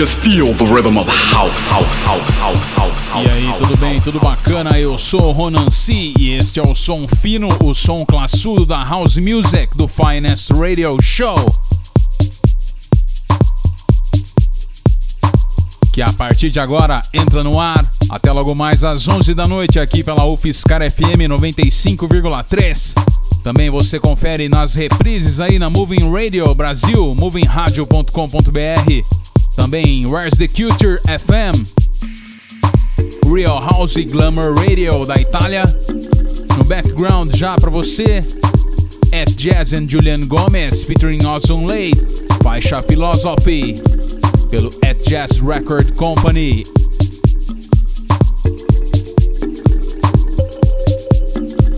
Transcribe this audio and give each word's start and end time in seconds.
Just 0.00 0.16
feel 0.20 0.54
the 0.54 0.64
rhythm 0.64 0.96
of 0.96 1.06
house, 1.06 1.68
house, 1.68 2.06
house, 2.06 2.38
house, 2.38 2.74
house, 2.74 3.12
house. 3.12 3.22
E 3.22 3.28
aí, 3.28 3.52
tudo 3.58 3.76
bem? 3.76 4.00
Tudo 4.00 4.18
bacana? 4.18 4.80
Eu 4.80 4.98
sou 4.98 5.24
o 5.24 5.30
Ronan 5.30 5.70
C 5.70 6.14
e 6.18 6.30
este 6.30 6.58
é 6.58 6.62
o 6.62 6.74
som 6.74 7.06
fino, 7.06 7.50
o 7.62 7.74
som 7.74 8.02
classudo 8.06 8.64
da 8.64 8.82
House 8.82 9.18
Music 9.18 9.76
do 9.76 9.86
Finest 9.86 10.52
Radio 10.52 10.96
Show. 11.02 11.36
Que 15.92 16.00
a 16.00 16.10
partir 16.14 16.48
de 16.48 16.58
agora 16.58 17.02
entra 17.12 17.44
no 17.44 17.60
ar 17.60 17.84
até 18.08 18.32
logo 18.32 18.54
mais 18.54 18.82
às 18.82 19.06
11 19.06 19.34
da 19.34 19.46
noite 19.46 19.78
aqui 19.78 20.02
pela 20.02 20.24
UFSCar 20.24 20.80
FM 20.90 21.28
95,3. 21.28 22.94
Também 23.44 23.68
você 23.68 24.00
confere 24.00 24.48
nas 24.48 24.74
reprises 24.74 25.40
aí 25.40 25.58
na 25.58 25.68
Moving 25.68 26.10
Radio 26.10 26.54
Brasil, 26.54 27.14
movingradio.com.br. 27.14 29.19
Também 29.56 30.06
Where's 30.06 30.38
the 30.38 30.48
Culture 30.48 31.00
FM, 31.06 31.52
Real 33.26 33.60
House 33.60 33.96
Glamour 33.96 34.54
Radio 34.54 35.04
da 35.04 35.16
Itália. 35.16 35.64
No 36.56 36.64
background 36.64 37.34
já 37.34 37.56
para 37.56 37.70
você, 37.70 38.24
At 39.12 39.30
Jazz 39.36 39.72
and 39.72 39.88
Julian 39.88 40.26
Gomez 40.26 40.84
featuring 40.84 41.24
Ozone 41.26 41.66
Lay, 41.66 41.92
faixa 42.42 42.82
Philosophy, 42.82 43.80
pelo 44.50 44.72
At 44.84 45.02
Jazz 45.08 45.40
Record 45.40 45.92
Company. 45.94 46.64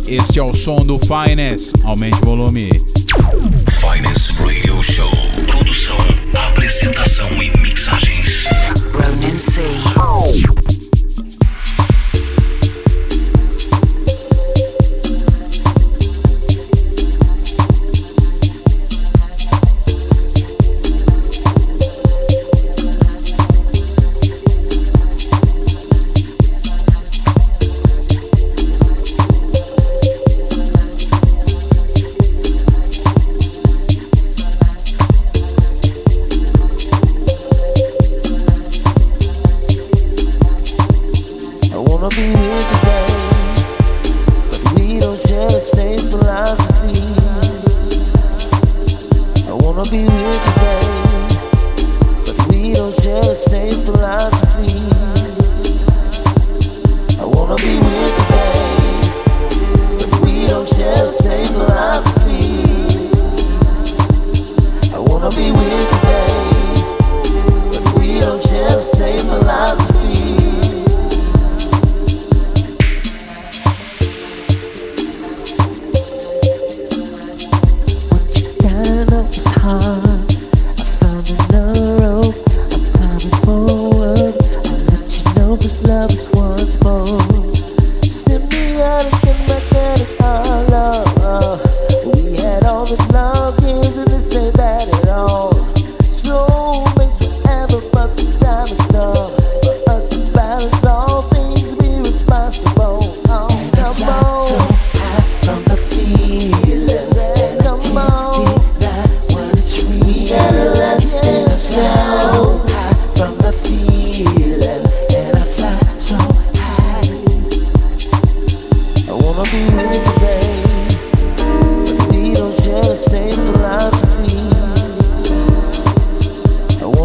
Este 0.07 0.39
é 0.39 0.42
o 0.42 0.53
som 0.53 0.84
do 0.84 0.98
Finest, 0.98 1.73
aumente 1.84 2.19
o 2.23 2.27
volume. 2.27 3.02
Finest 3.81 4.39
Radio 4.39 4.83
Show. 4.83 5.11
Produção, 5.47 5.97
apresentação 6.51 7.29
e 7.42 7.51
mixagens. 7.59 8.45
Ronan 8.92 9.39
C. 9.39 9.62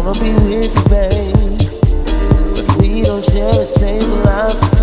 I 0.08 0.10
wanna 0.10 0.24
be 0.24 0.32
with 0.32 0.74
you, 0.74 0.88
babe, 0.88 1.34
but 2.54 2.78
we 2.80 3.02
don't 3.02 3.22
share 3.22 3.52
the 3.52 3.66
same 3.66 4.00
philosophies. 4.00 4.77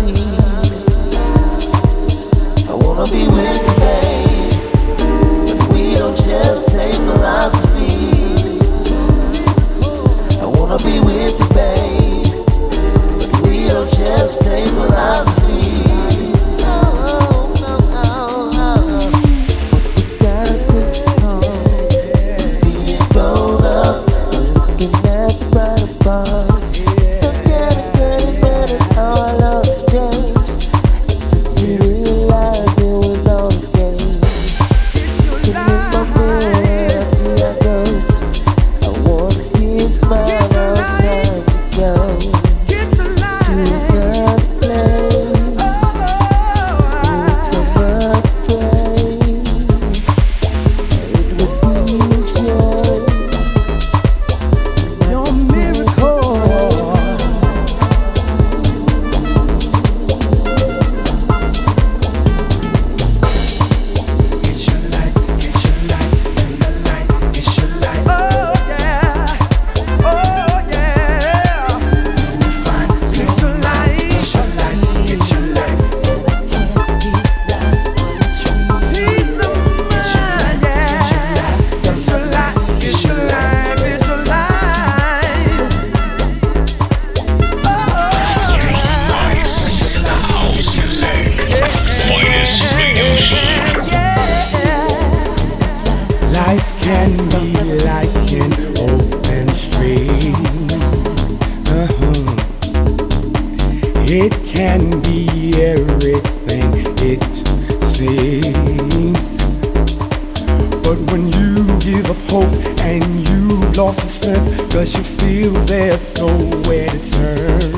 Cause 114.76 114.94
you 114.94 115.04
feel 115.04 115.52
there's 115.64 116.04
nowhere 116.18 116.86
to 116.86 117.10
turn. 117.10 117.72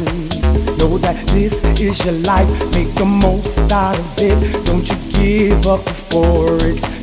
Know 0.79 0.99
that 0.99 1.25
this 1.29 1.55
is 1.79 2.05
your 2.05 2.15
life, 2.27 2.49
make 2.75 2.93
the 2.97 3.05
most 3.05 3.57
out 3.71 3.97
of 3.97 4.21
it. 4.21 4.67
Don't 4.67 4.85
you 4.89 4.97
give 5.13 5.65
up 5.69 5.85
before 5.85 6.59
it's 6.61 6.98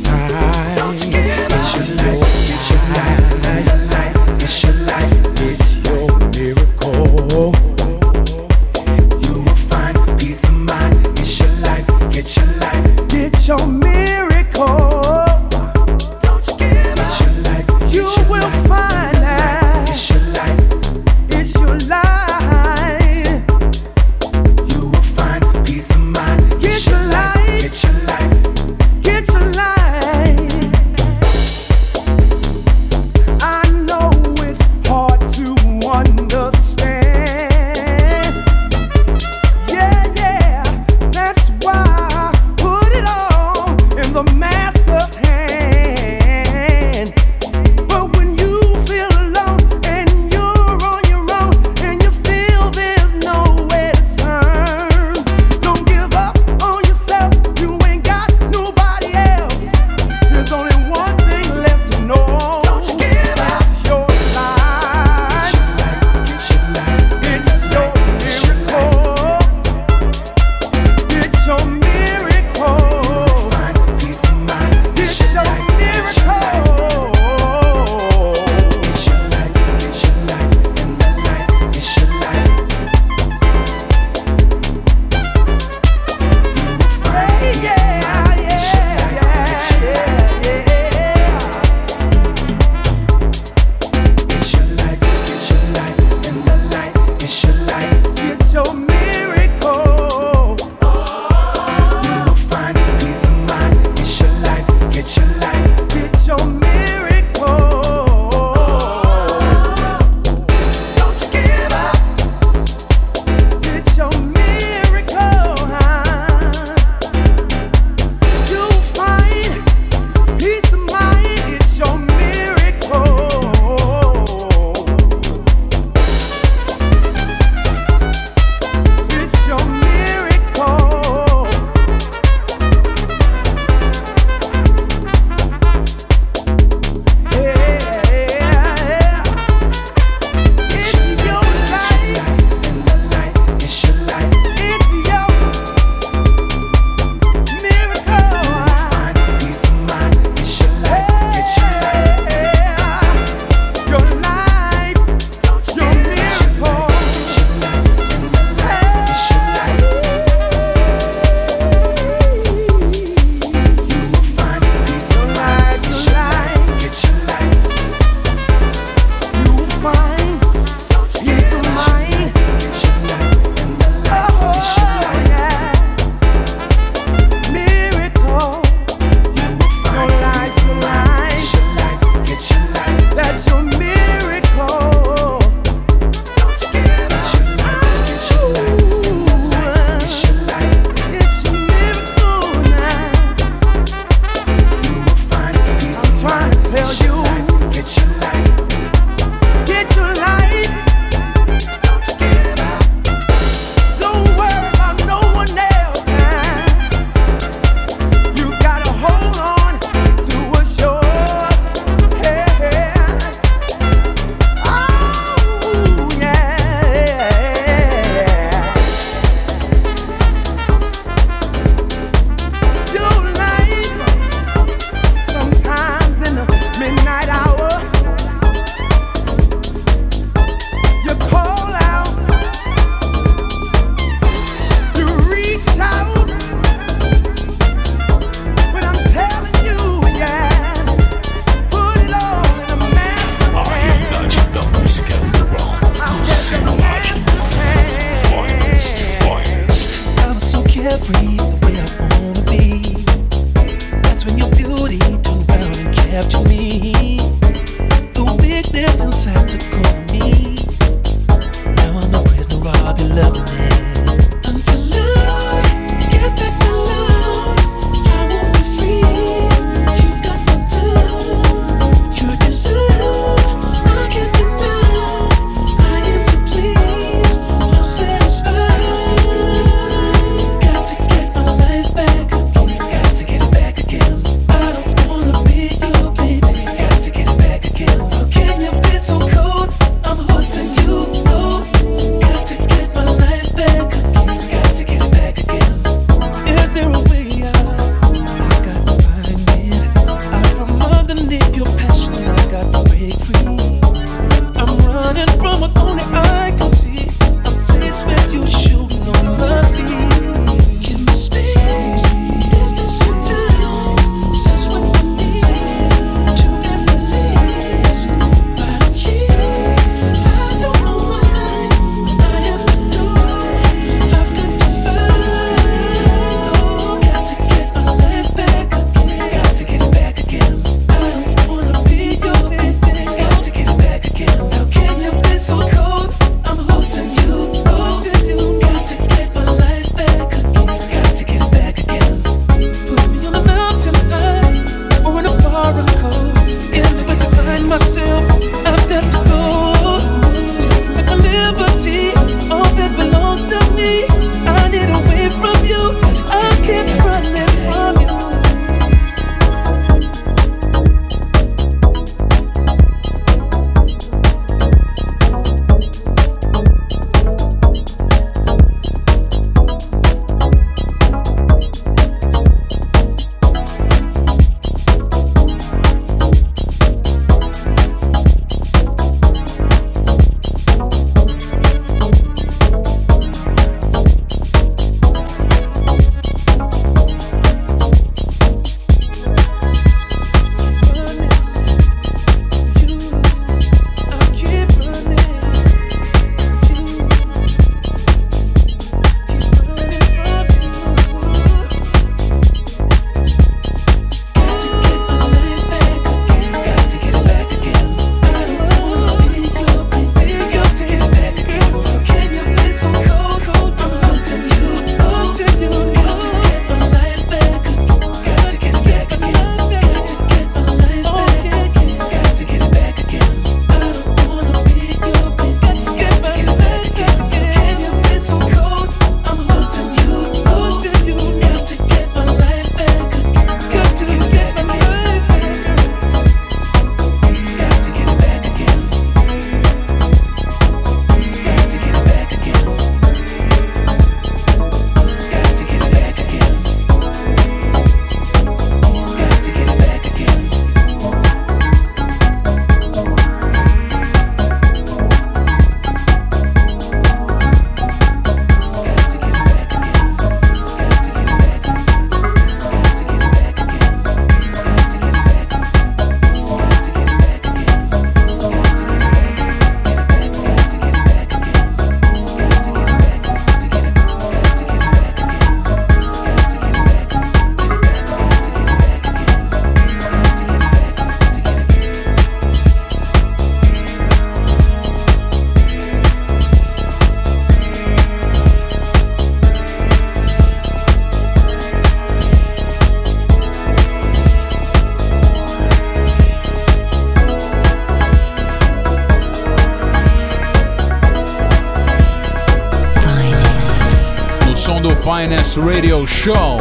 Radio 505.58 506.06
Show. 506.06 506.58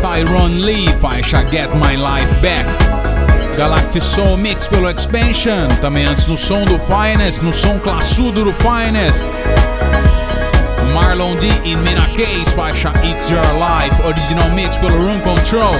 Tyrone 0.00 0.60
Lee, 0.60 0.88
faixa 1.00 1.42
Get 1.50 1.68
My 1.74 1.96
Life 1.96 2.40
Back. 2.40 2.66
Galactic 3.56 4.02
Soul 4.02 4.36
Mix 4.36 4.66
pelo 4.66 4.90
Expansion, 4.90 5.68
também 5.80 6.04
antes 6.06 6.26
no 6.26 6.36
som 6.36 6.64
do 6.64 6.78
Finest, 6.78 7.42
no 7.42 7.52
som 7.52 7.78
classudo 7.78 8.44
do 8.44 8.52
Finest. 8.52 9.26
Marlon 10.92 11.36
D 11.36 11.48
in 11.64 11.76
Mina 11.78 12.06
Case, 12.08 12.54
faixa 12.54 12.92
It's 13.04 13.30
Your 13.30 13.42
Life, 13.54 14.00
original 14.02 14.50
mix 14.50 14.76
pelo 14.76 14.96
Room 14.96 15.20
Control. 15.20 15.74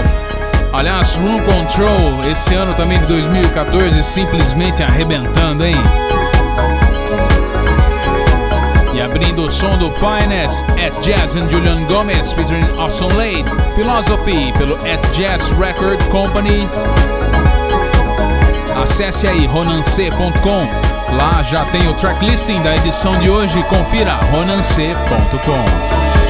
Aliás, 0.72 1.16
Room 1.16 1.40
Control, 1.42 2.30
esse 2.30 2.54
ano 2.54 2.74
também 2.74 2.98
de 2.98 3.06
2014, 3.06 4.02
simplesmente 4.02 4.82
arrebentando, 4.82 5.64
hein? 5.64 5.76
Abrindo 9.14 9.44
o 9.44 9.50
som 9.50 9.78
do 9.78 9.92
Finest, 9.92 10.64
At 10.84 10.92
Jazz 11.04 11.36
and 11.36 11.48
Julian 11.48 11.84
Gomez 11.84 12.32
featuring 12.32 12.64
Awesome 12.76 13.14
Late, 13.14 13.44
Philosophy 13.76 14.52
pelo 14.58 14.74
At 14.74 15.00
Jazz 15.16 15.52
Record 15.52 16.02
Company. 16.10 16.68
Acesse 18.82 19.28
aí 19.28 19.46
ronance.com. 19.46 21.14
Lá 21.16 21.44
já 21.44 21.64
tem 21.66 21.88
o 21.88 21.94
tracklisting 21.94 22.60
da 22.62 22.74
edição 22.74 23.16
de 23.20 23.30
hoje. 23.30 23.62
Confira 23.64 24.14
ronance.com. 24.32 26.23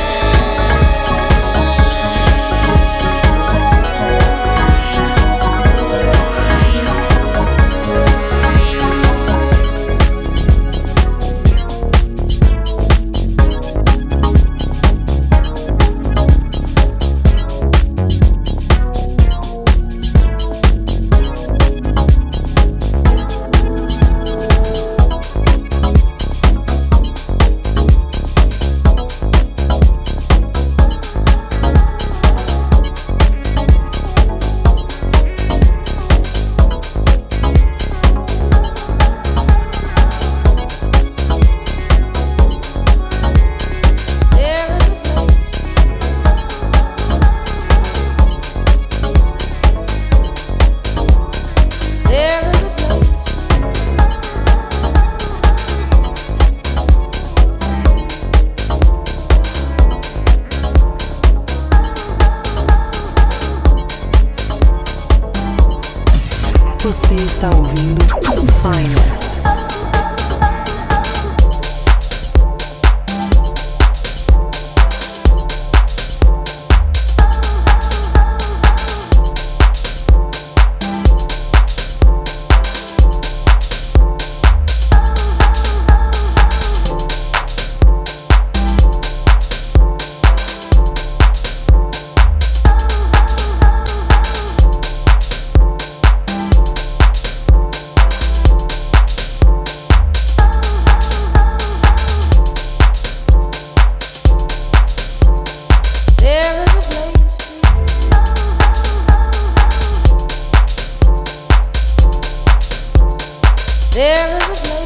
There 113.95 114.51
is 114.51 114.65
a 114.65 114.67
place. 114.67 114.84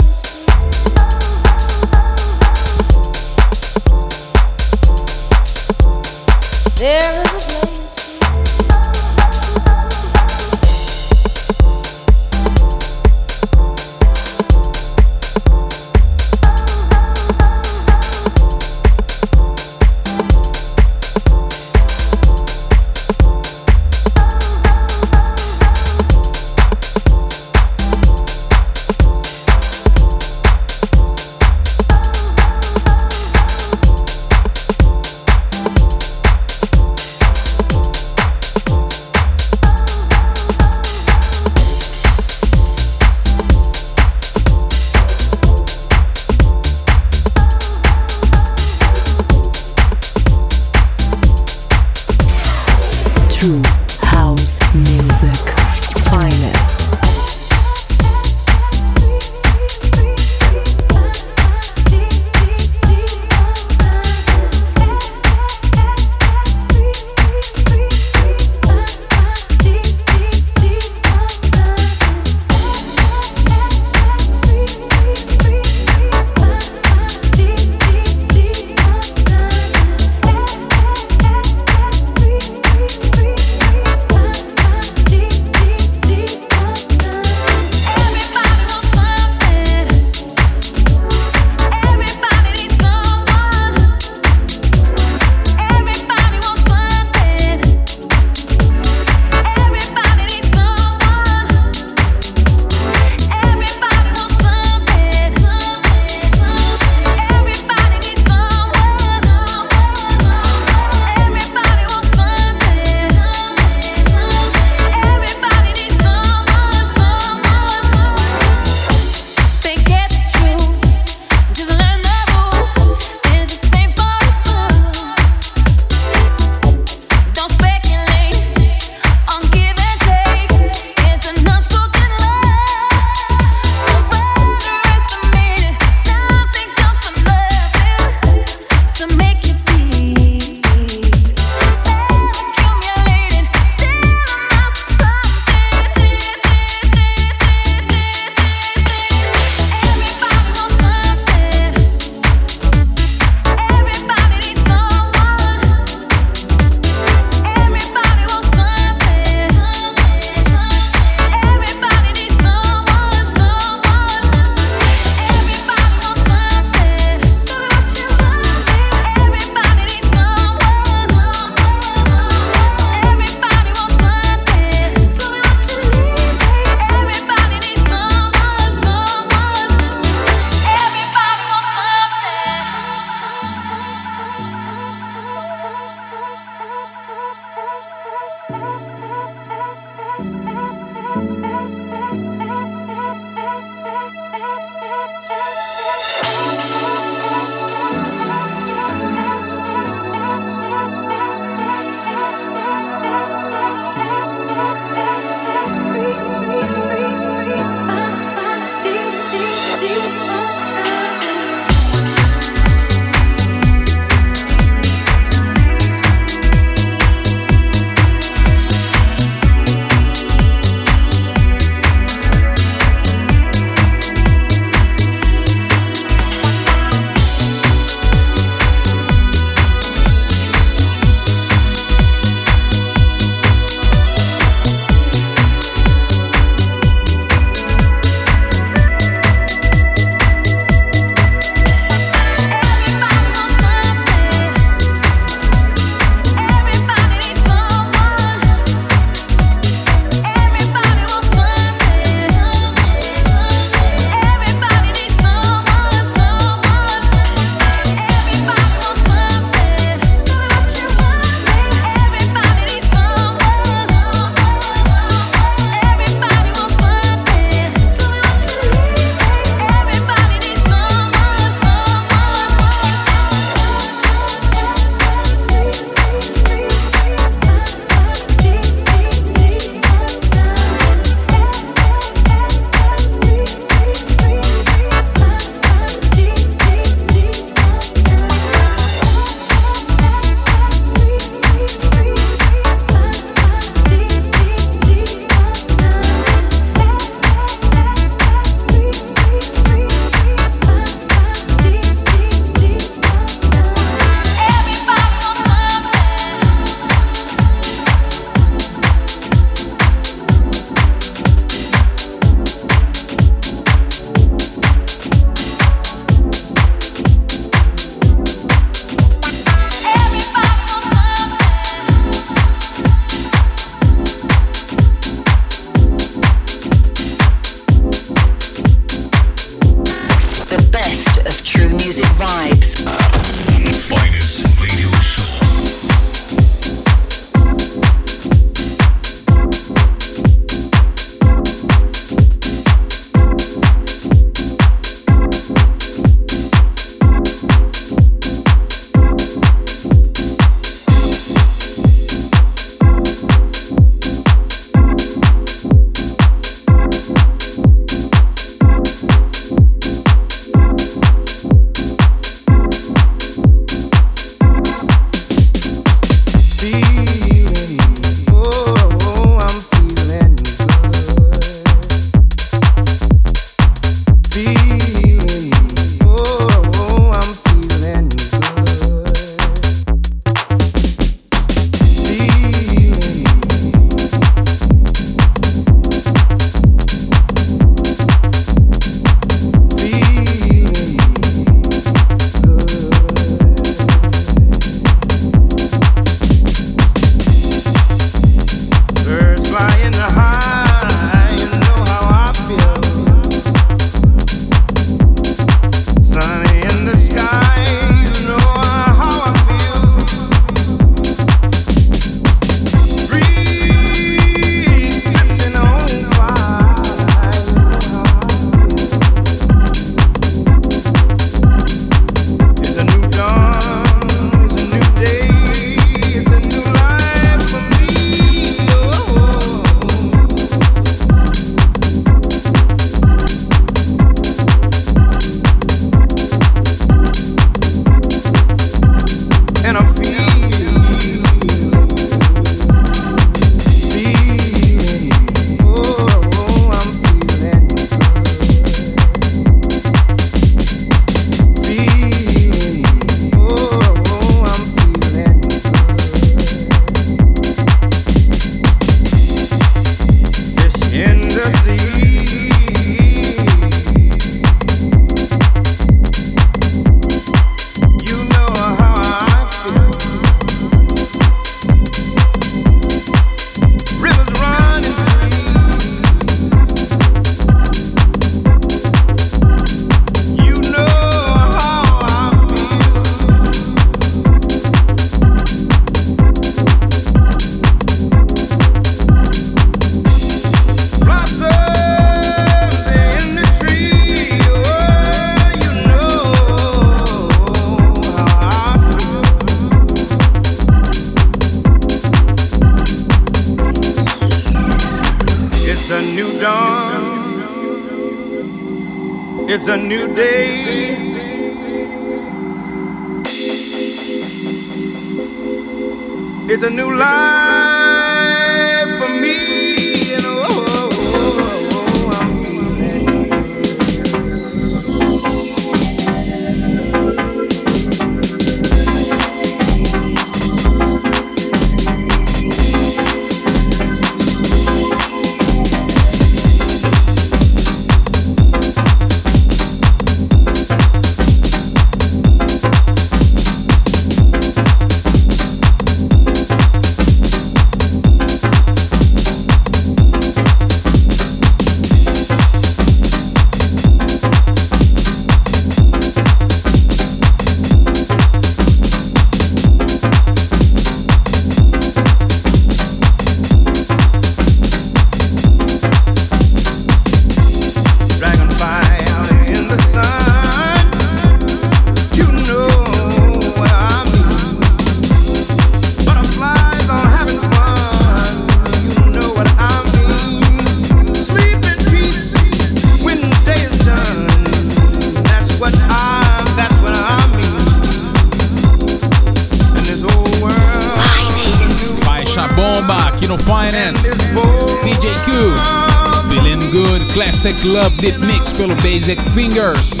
Classic 597.16 597.56
Love 597.64 597.96
Deep 597.96 598.18
Mix 598.26 598.52
pelo 598.52 598.74
Basic 598.82 599.18
Fingers. 599.30 600.00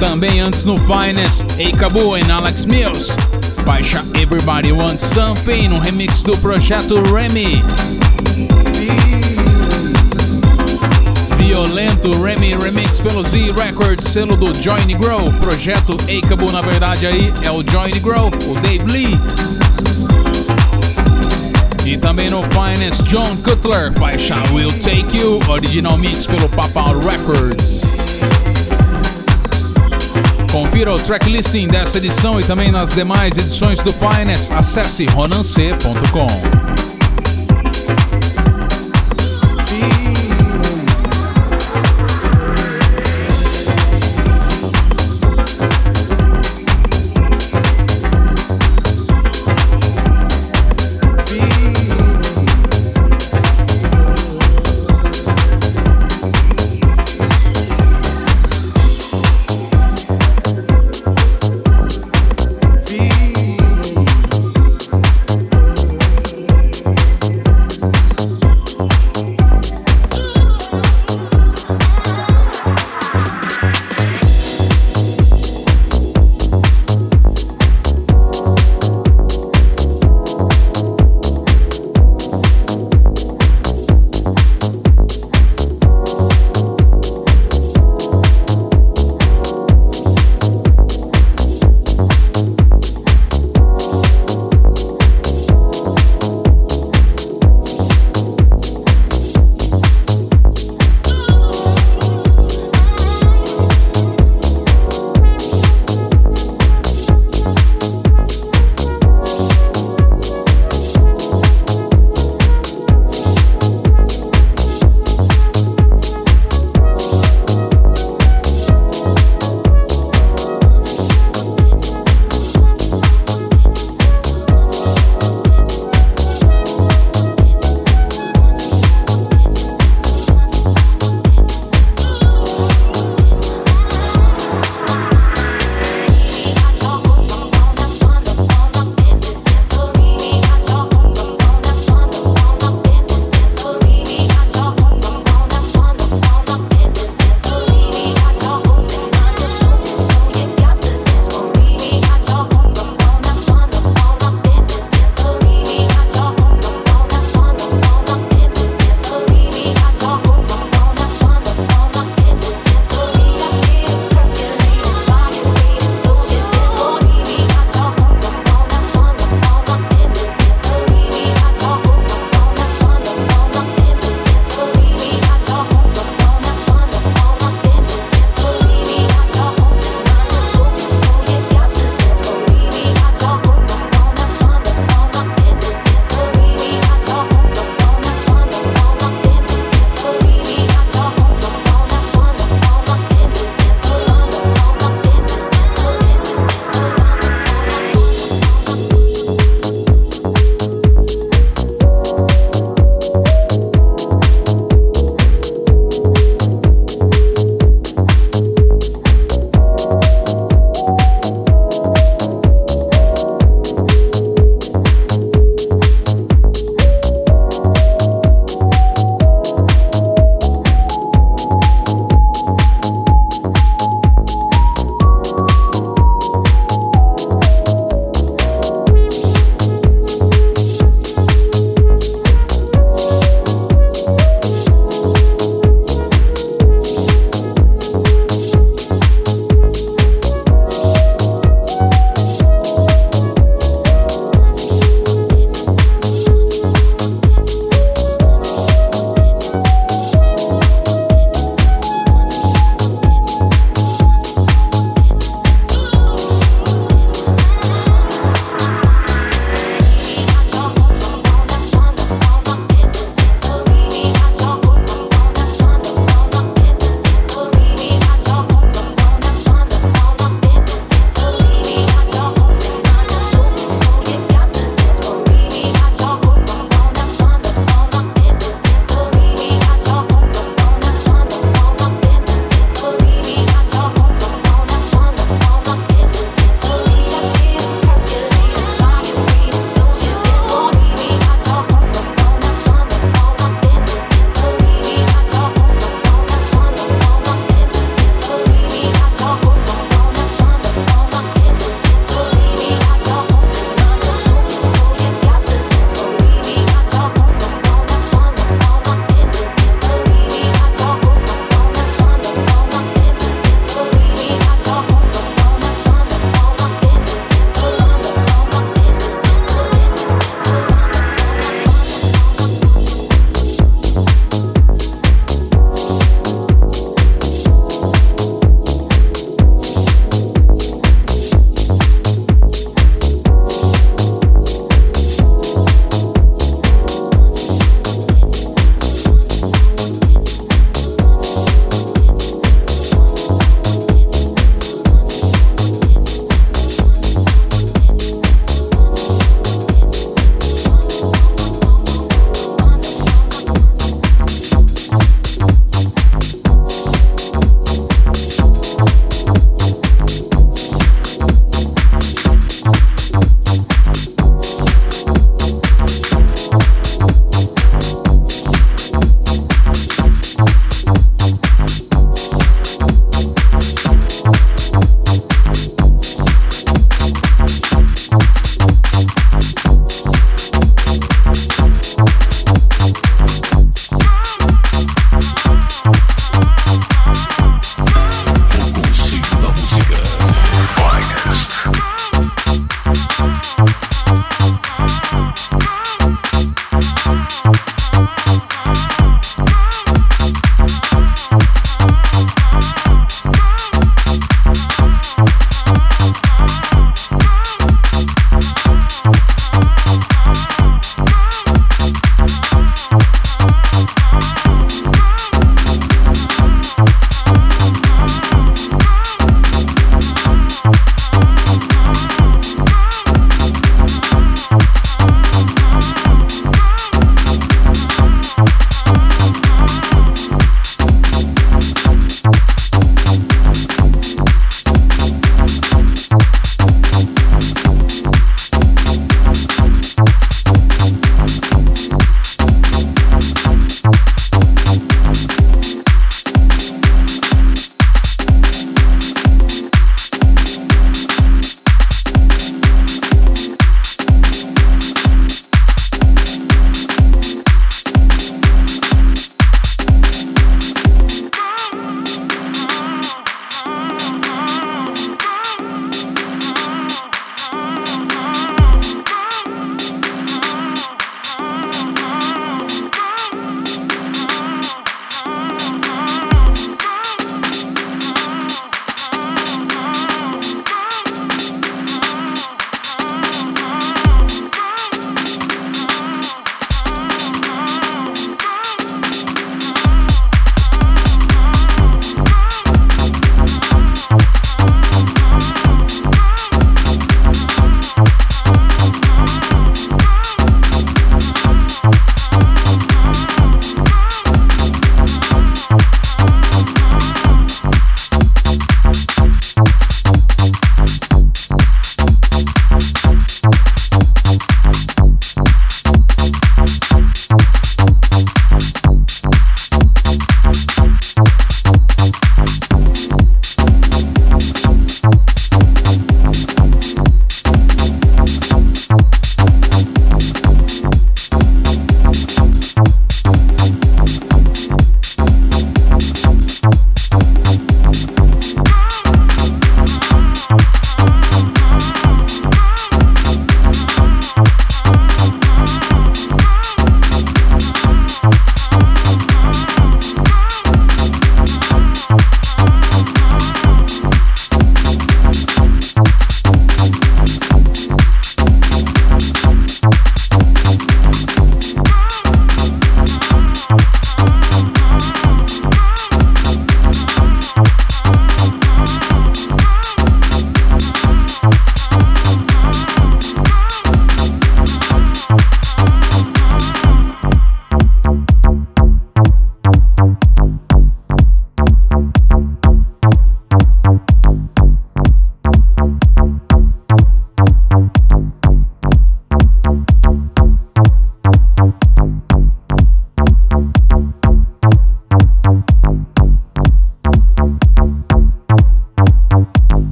Também 0.00 0.40
antes 0.40 0.64
no 0.64 0.74
Finest, 0.78 1.44
Eikabu 1.58 2.16
e 2.16 2.22
Alex 2.30 2.64
Mills. 2.64 3.14
Baixa 3.66 4.02
Everybody 4.18 4.72
Wants 4.72 5.04
Something, 5.04 5.68
um 5.68 5.78
remix 5.78 6.22
do 6.22 6.34
projeto 6.38 6.94
Remy. 7.12 7.62
Violento 11.36 12.22
Remy 12.22 12.54
Remix 12.54 12.98
pelo 12.98 13.22
Z 13.22 13.52
Records, 13.52 14.08
selo 14.08 14.34
do 14.34 14.52
Johnny 14.52 14.94
Grow. 14.94 15.30
Projeto 15.42 15.94
Eikabu, 16.08 16.50
na 16.52 16.62
verdade, 16.62 17.06
aí 17.06 17.30
é 17.42 17.50
o 17.50 17.62
Johnny 17.62 18.00
Grow, 18.00 18.28
o 18.28 18.54
Dave 18.62 18.90
Lee. 18.90 19.55
E 21.86 21.96
também 21.96 22.28
no 22.28 22.42
Finest 22.42 23.04
John 23.04 23.36
Cutler, 23.44 23.92
faixa 23.92 24.34
Will 24.52 24.72
Take 24.80 25.16
You, 25.16 25.38
original 25.48 25.96
mix 25.96 26.26
pelo 26.26 26.48
Papa 26.48 26.82
Records. 27.08 27.82
Confira 30.50 30.92
o 30.92 30.96
tracklisting 30.96 31.68
dessa 31.68 31.98
edição 31.98 32.40
e 32.40 32.42
também 32.42 32.72
nas 32.72 32.92
demais 32.92 33.36
edições 33.36 33.78
do 33.78 33.92
Finest. 33.92 34.50
acesse 34.52 35.06
ronancê.com. 35.06 36.95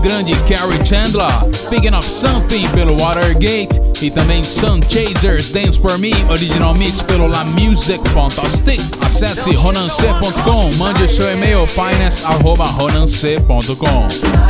grande 0.00 0.34
Carrie 0.44 0.84
Chandler, 0.84 1.32
Thinking 1.68 1.94
of 1.94 2.08
Something 2.08 2.68
pelo 2.70 2.96
Watergate 3.00 3.80
e 4.02 4.10
também 4.10 4.42
Sun 4.42 4.80
Chasers 4.88 5.50
Dance 5.50 5.78
For 5.78 5.98
Me, 5.98 6.12
original 6.28 6.74
mix 6.74 7.02
pelo 7.02 7.26
La 7.26 7.44
Music 7.44 8.00
Fantastic. 8.10 8.80
Acesse 9.00 9.54
ronance.com, 9.54 10.72
mande 10.76 11.04
o 11.04 11.08
seu 11.08 11.32
e-mail 11.32 11.66
finance.ronance.com. 11.66 14.49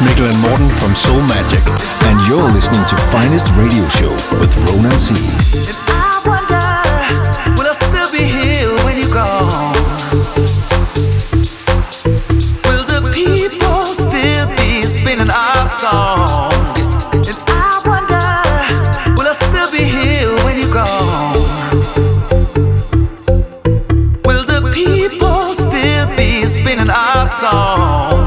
Mikkel 0.00 0.32
and 0.32 0.40
Morten 0.40 0.70
from 0.70 0.94
Soul 0.94 1.20
Magic, 1.20 1.60
and 2.08 2.26
you're 2.26 2.50
listening 2.52 2.84
to 2.86 2.96
Finest 3.12 3.54
Radio 3.54 3.86
Show 3.88 4.12
with 4.40 4.56
Ronan 4.66 4.98
C. 4.98 5.14
And 26.72 28.19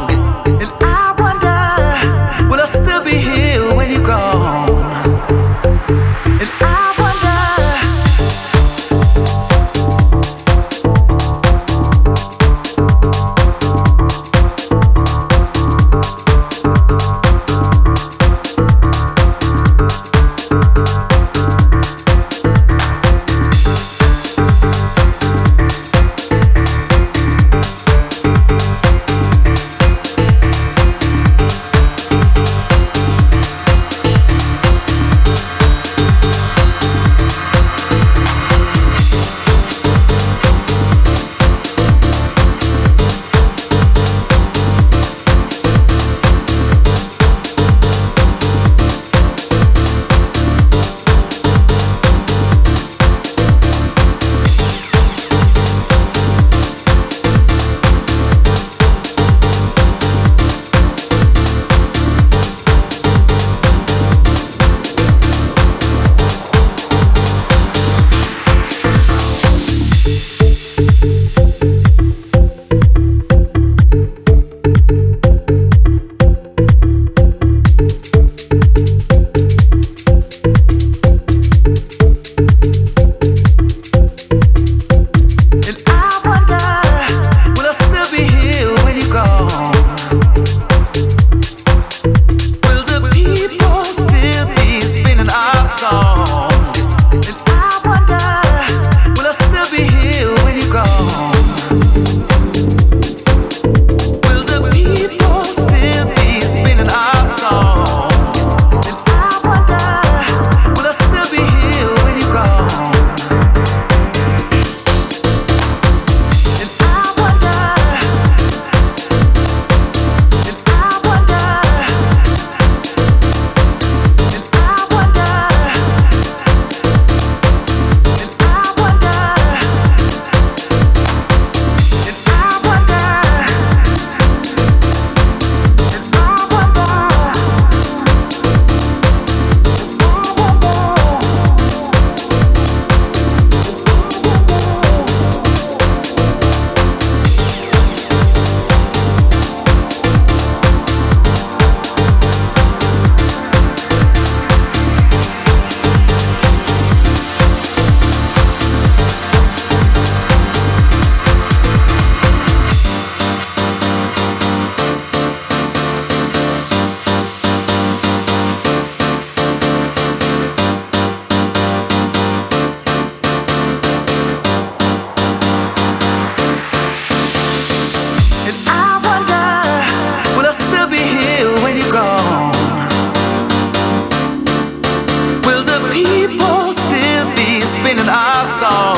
song? 188.53 188.92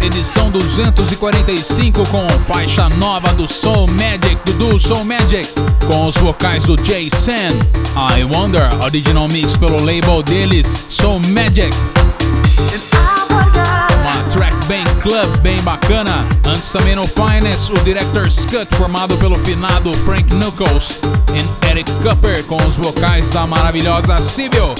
Edição 0.00 0.50
245 0.50 2.08
com 2.08 2.26
faixa 2.40 2.88
nova 2.88 3.34
do 3.34 3.46
Soul 3.46 3.86
Magic, 3.86 4.52
do 4.52 4.78
Soul 4.78 5.04
Magic, 5.04 5.46
com 5.86 6.06
os 6.06 6.16
vocais 6.16 6.64
do 6.64 6.82
Jay 6.82 7.10
Sen. 7.10 7.52
I 7.94 8.24
Wonder, 8.24 8.72
original 8.82 9.28
mix 9.28 9.54
pelo 9.54 9.78
label 9.84 10.22
deles, 10.22 10.86
Soul 10.88 11.20
Magic. 11.28 11.76
Club, 15.06 15.36
bem 15.36 15.56
bacana. 15.62 16.26
Antes 16.44 16.72
também 16.72 16.96
no 16.96 17.04
Finest, 17.04 17.70
o 17.70 17.78
Director's 17.84 18.44
Cut, 18.44 18.66
formado 18.74 19.16
pelo 19.18 19.36
finado 19.36 19.94
Frank 19.98 20.24
Knuckles 20.24 20.98
e 21.32 21.70
Eric 21.70 21.88
Cooper, 22.02 22.42
com 22.46 22.56
os 22.66 22.76
vocais 22.76 23.30
da 23.30 23.46
maravilhosa 23.46 24.20
Sibyl. 24.20 24.74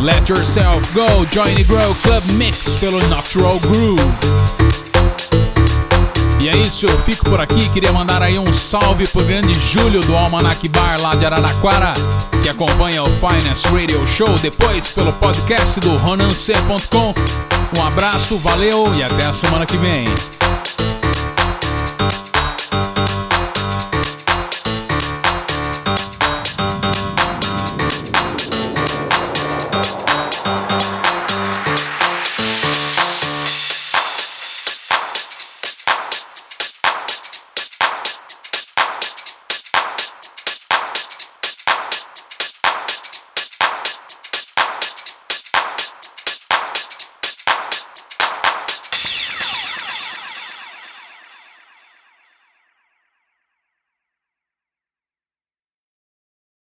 Let 0.00 0.26
Yourself 0.26 0.90
Go, 0.94 1.26
Join 1.30 1.54
the 1.54 1.64
Grow 1.64 1.94
Club 1.96 2.24
Mix 2.38 2.76
pelo 2.76 2.98
Natural 3.08 3.58
Groove. 3.58 4.02
E 6.40 6.48
é 6.48 6.56
isso, 6.56 6.86
eu 6.86 6.98
fico 7.00 7.26
por 7.26 7.38
aqui. 7.38 7.68
Queria 7.68 7.92
mandar 7.92 8.22
aí 8.22 8.38
um 8.38 8.50
salve 8.50 9.06
pro 9.08 9.22
grande 9.22 9.52
Júlio 9.52 10.00
do 10.00 10.16
Almanac 10.16 10.66
Bar 10.68 10.98
lá 11.02 11.14
de 11.14 11.26
Araraquara, 11.26 11.92
que 12.42 12.48
acompanha 12.48 13.02
o 13.02 13.10
Finest 13.18 13.66
Radio 13.66 14.06
Show 14.06 14.34
depois 14.40 14.92
pelo 14.92 15.12
podcast 15.12 15.78
do 15.80 15.94
RonanC.com. 15.96 17.57
Um 17.76 17.82
abraço, 17.82 18.38
valeu 18.38 18.94
e 18.94 19.02
até 19.02 19.26
a 19.26 19.32
semana 19.32 19.66
que 19.66 19.76
vem. 19.76 20.37